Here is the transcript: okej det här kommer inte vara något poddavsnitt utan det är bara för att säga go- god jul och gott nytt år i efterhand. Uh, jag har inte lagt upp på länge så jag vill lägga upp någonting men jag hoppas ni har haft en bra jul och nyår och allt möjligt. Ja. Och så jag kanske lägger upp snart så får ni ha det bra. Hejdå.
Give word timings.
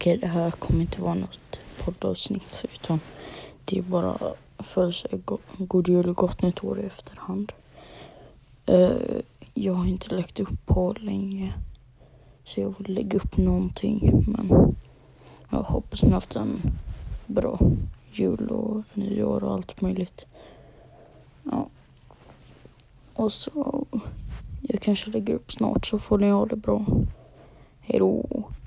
okej 0.00 0.16
det 0.16 0.26
här 0.26 0.50
kommer 0.50 0.80
inte 0.80 1.02
vara 1.02 1.14
något 1.14 1.58
poddavsnitt 1.84 2.64
utan 2.74 3.00
det 3.64 3.78
är 3.78 3.82
bara 3.82 4.18
för 4.58 4.88
att 4.88 4.94
säga 4.94 5.18
go- 5.24 5.38
god 5.58 5.88
jul 5.88 6.08
och 6.08 6.16
gott 6.16 6.42
nytt 6.42 6.64
år 6.64 6.80
i 6.80 6.82
efterhand. 6.82 7.52
Uh, 8.70 9.20
jag 9.54 9.72
har 9.74 9.86
inte 9.86 10.14
lagt 10.14 10.40
upp 10.40 10.66
på 10.66 10.94
länge 11.00 11.54
så 12.44 12.60
jag 12.60 12.74
vill 12.78 12.94
lägga 12.94 13.18
upp 13.18 13.36
någonting 13.36 14.24
men 14.26 14.74
jag 15.50 15.62
hoppas 15.62 16.02
ni 16.02 16.08
har 16.08 16.14
haft 16.14 16.36
en 16.36 16.60
bra 17.26 17.58
jul 18.12 18.48
och 18.48 18.84
nyår 18.94 19.44
och 19.44 19.52
allt 19.52 19.80
möjligt. 19.80 20.24
Ja. 21.42 21.68
Och 23.14 23.32
så 23.32 23.86
jag 24.62 24.80
kanske 24.80 25.10
lägger 25.10 25.34
upp 25.34 25.52
snart 25.52 25.86
så 25.86 25.98
får 25.98 26.18
ni 26.18 26.30
ha 26.30 26.46
det 26.46 26.56
bra. 26.56 26.84
Hejdå. 27.80 28.39